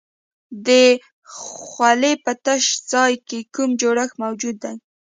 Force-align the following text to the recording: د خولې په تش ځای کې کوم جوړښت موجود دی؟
د 0.67 0.69
خولې 1.37 2.13
په 2.23 2.31
تش 2.45 2.65
ځای 2.91 3.13
کې 3.27 3.39
کوم 3.53 3.69
جوړښت 3.81 4.15
موجود 4.23 4.55
دی؟ 4.63 4.75